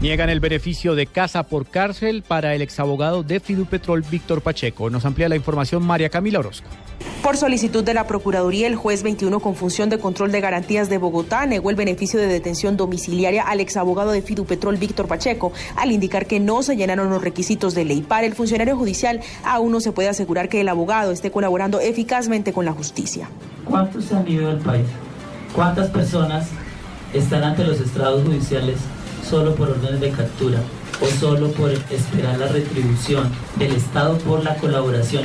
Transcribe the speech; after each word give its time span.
Niegan 0.00 0.30
el 0.30 0.40
beneficio 0.40 0.94
de 0.94 1.04
casa 1.04 1.42
por 1.42 1.66
cárcel 1.66 2.22
para 2.26 2.54
el 2.54 2.62
exabogado 2.62 3.22
de 3.22 3.38
Fidupetrol 3.38 4.00
Víctor 4.00 4.40
Pacheco. 4.40 4.88
Nos 4.88 5.04
amplía 5.04 5.28
la 5.28 5.36
información 5.36 5.84
María 5.84 6.08
Camila 6.08 6.38
Orozco. 6.38 6.68
Por 7.22 7.36
solicitud 7.36 7.84
de 7.84 7.92
la 7.92 8.06
Procuraduría, 8.06 8.66
el 8.66 8.76
juez 8.76 9.02
21 9.02 9.40
con 9.40 9.54
función 9.54 9.90
de 9.90 9.98
control 9.98 10.32
de 10.32 10.40
garantías 10.40 10.88
de 10.88 10.96
Bogotá 10.96 11.44
negó 11.44 11.68
el 11.68 11.76
beneficio 11.76 12.18
de 12.18 12.28
detención 12.28 12.78
domiciliaria 12.78 13.42
al 13.42 13.60
exabogado 13.60 14.10
de 14.10 14.22
Fidupetrol 14.22 14.78
Víctor 14.78 15.06
Pacheco, 15.06 15.52
al 15.76 15.92
indicar 15.92 16.24
que 16.24 16.40
no 16.40 16.62
se 16.62 16.76
llenaron 16.76 17.10
los 17.10 17.20
requisitos 17.20 17.74
de 17.74 17.84
ley. 17.84 18.00
Para 18.00 18.26
el 18.26 18.32
funcionario 18.32 18.78
judicial, 18.78 19.20
aún 19.44 19.70
no 19.70 19.80
se 19.80 19.92
puede 19.92 20.08
asegurar 20.08 20.48
que 20.48 20.62
el 20.62 20.70
abogado 20.70 21.12
esté 21.12 21.30
colaborando 21.30 21.78
eficazmente 21.78 22.54
con 22.54 22.64
la 22.64 22.72
justicia. 22.72 23.28
¿Cuántos 23.66 24.06
se 24.06 24.16
han 24.16 24.26
ido 24.26 24.48
del 24.48 24.60
país? 24.60 24.86
¿Cuántas 25.54 25.90
personas 25.90 26.48
están 27.12 27.44
ante 27.44 27.64
los 27.64 27.78
estrados 27.80 28.24
judiciales 28.24 28.78
solo 29.28 29.54
por 29.54 29.70
órdenes 29.70 30.00
de 30.00 30.10
captura 30.10 30.60
o 31.00 31.06
solo 31.06 31.50
por 31.52 31.70
esperar 31.70 32.38
la 32.38 32.48
retribución 32.48 33.30
del 33.56 33.72
Estado 33.72 34.18
por 34.18 34.44
la 34.44 34.56
colaboración. 34.56 35.24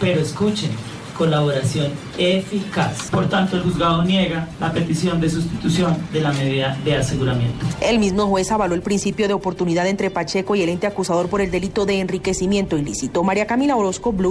Pero 0.00 0.20
escuchen, 0.20 0.70
colaboración 1.16 1.92
eficaz. 2.18 3.10
Por 3.10 3.28
tanto, 3.28 3.56
el 3.56 3.62
juzgado 3.62 4.04
niega 4.04 4.48
la 4.60 4.72
petición 4.72 5.20
de 5.20 5.30
sustitución 5.30 5.96
de 6.12 6.20
la 6.20 6.32
medida 6.32 6.76
de 6.84 6.96
aseguramiento. 6.96 7.64
El 7.80 7.98
mismo 7.98 8.26
juez 8.26 8.50
avaló 8.52 8.74
el 8.74 8.82
principio 8.82 9.26
de 9.26 9.34
oportunidad 9.34 9.86
entre 9.86 10.10
Pacheco 10.10 10.54
y 10.54 10.62
el 10.62 10.68
ente 10.68 10.86
acusador 10.86 11.28
por 11.28 11.40
el 11.40 11.50
delito 11.50 11.86
de 11.86 12.00
enriquecimiento 12.00 12.76
ilícito. 12.76 13.22
María 13.24 13.46
Camila 13.46 13.76
Orozco, 13.76 14.12
Blue. 14.12 14.24